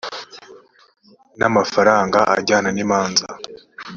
[1.39, 3.27] n amafaranga ajyana n imanza